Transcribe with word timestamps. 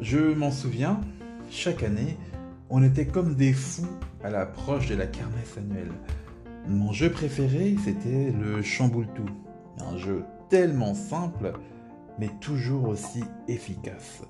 Je 0.00 0.34
m'en 0.34 0.50
souviens, 0.50 1.00
chaque 1.50 1.84
année, 1.84 2.18
on 2.68 2.82
était 2.82 3.06
comme 3.06 3.36
des 3.36 3.52
fous 3.52 3.86
à 4.24 4.30
l'approche 4.30 4.88
de 4.88 4.96
la 4.96 5.06
kermesse 5.06 5.56
annuelle. 5.56 5.92
Mon 6.68 6.92
jeu 6.92 7.10
préféré, 7.10 7.76
c'était 7.82 8.32
le 8.32 8.62
Chamboultou. 8.62 9.24
Un 9.78 9.96
jeu 9.96 10.24
tellement 10.48 10.94
simple, 10.94 11.52
mais 12.18 12.30
toujours 12.40 12.88
aussi 12.88 13.24
efficace. 13.48 14.22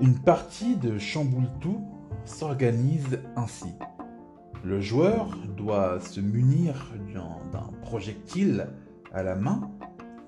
Une 0.00 0.18
partie 0.18 0.76
de 0.76 0.98
Chamboultou 0.98 1.80
s'organise 2.24 3.20
ainsi. 3.36 3.72
Le 4.64 4.80
joueur 4.80 5.36
doit 5.56 6.00
se 6.00 6.20
munir 6.20 6.92
d'un 7.52 7.70
projectile 7.82 8.66
à 9.12 9.22
la 9.22 9.36
main. 9.36 9.70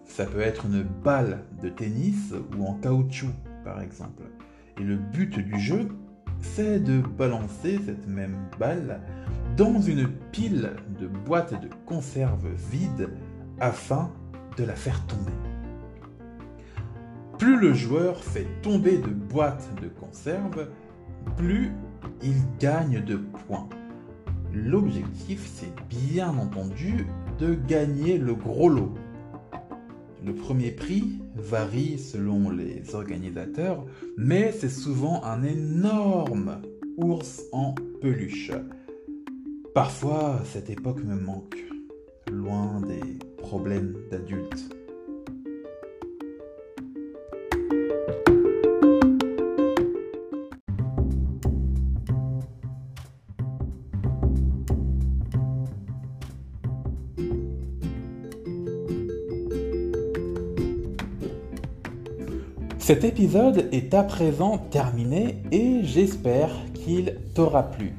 Ça 0.05 0.25
peut 0.27 0.41
être 0.41 0.67
une 0.67 0.83
balle 0.83 1.45
de 1.61 1.69
tennis 1.69 2.33
ou 2.57 2.65
en 2.65 2.75
caoutchouc, 2.75 3.33
par 3.65 3.81
exemple. 3.81 4.23
Et 4.79 4.83
le 4.83 4.97
but 4.97 5.39
du 5.39 5.59
jeu, 5.59 5.89
c'est 6.41 6.81
de 6.81 7.01
balancer 7.01 7.79
cette 7.85 8.07
même 8.07 8.37
balle 8.59 9.01
dans 9.57 9.81
une 9.81 10.09
pile 10.33 10.71
de 10.99 11.07
boîtes 11.07 11.61
de 11.61 11.69
conserve 11.87 12.47
vides 12.71 13.11
afin 13.59 14.11
de 14.57 14.65
la 14.65 14.75
faire 14.75 15.05
tomber. 15.07 15.33
Plus 17.39 17.59
le 17.59 17.73
joueur 17.73 18.23
fait 18.23 18.47
tomber 18.63 18.99
de 18.99 19.09
boîtes 19.09 19.69
de 19.83 19.89
conserve, 19.89 20.69
plus 21.37 21.73
il 22.23 22.35
gagne 22.59 23.03
de 23.03 23.17
points. 23.17 23.69
L'objectif, 24.53 25.49
c'est 25.55 25.73
bien 25.89 26.37
entendu 26.37 27.07
de 27.39 27.55
gagner 27.55 28.19
le 28.19 28.35
gros 28.35 28.69
lot. 28.69 28.95
Le 30.25 30.35
premier 30.35 30.71
prix 30.71 31.21
varie 31.35 31.99
selon 31.99 32.51
les 32.51 32.95
organisateurs, 32.95 33.87
mais 34.19 34.53
c'est 34.53 34.69
souvent 34.69 35.25
un 35.25 35.43
énorme 35.43 36.61
ours 36.99 37.43
en 37.53 37.75
peluche. 38.03 38.51
Parfois, 39.75 40.41
cette 40.45 40.69
époque 40.69 41.05
me 41.05 41.15
manque, 41.15 41.57
loin 42.29 42.81
des 42.81 43.19
problèmes 43.39 43.95
d'adultes. 44.11 44.69
Cet 62.79 63.05
épisode 63.05 63.69
est 63.71 63.95
à 63.95 64.03
présent 64.03 64.59
terminé 64.59 65.37
et 65.53 65.85
j'espère 65.85 66.51
qu'il 66.75 67.15
t'aura 67.37 67.71
plu. 67.71 67.93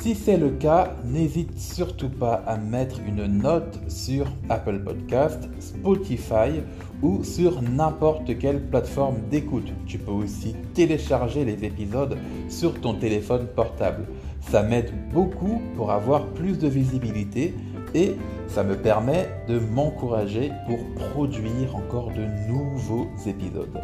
Si 0.00 0.14
c'est 0.14 0.36
le 0.36 0.50
cas, 0.50 0.96
n'hésite 1.04 1.58
surtout 1.58 2.10
pas 2.10 2.42
à 2.46 2.58
mettre 2.58 3.00
une 3.06 3.26
note 3.26 3.80
sur 3.88 4.26
Apple 4.50 4.80
Podcast, 4.80 5.48
Spotify 5.60 6.60
ou 7.02 7.24
sur 7.24 7.62
n'importe 7.62 8.36
quelle 8.38 8.60
plateforme 8.60 9.16
d'écoute. 9.30 9.72
Tu 9.86 9.98
peux 9.98 10.10
aussi 10.10 10.56
télécharger 10.74 11.46
les 11.46 11.64
épisodes 11.64 12.18
sur 12.50 12.78
ton 12.80 12.94
téléphone 12.94 13.46
portable. 13.46 14.06
Ça 14.40 14.62
m'aide 14.62 14.92
beaucoup 15.12 15.62
pour 15.74 15.90
avoir 15.90 16.26
plus 16.26 16.58
de 16.58 16.68
visibilité 16.68 17.54
et 17.94 18.16
ça 18.48 18.62
me 18.62 18.76
permet 18.76 19.30
de 19.48 19.58
m'encourager 19.58 20.50
pour 20.66 20.78
produire 21.12 21.76
encore 21.76 22.10
de 22.10 22.26
nouveaux 22.52 23.06
épisodes. 23.26 23.80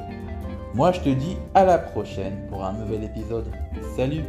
Moi, 0.75 0.93
je 0.93 1.01
te 1.01 1.09
dis 1.09 1.37
à 1.55 1.65
la 1.65 1.79
prochaine 1.79 2.47
pour 2.51 2.63
un 2.63 2.75
nouvel 2.75 3.05
épisode. 3.05 3.47
Salut 3.97 4.25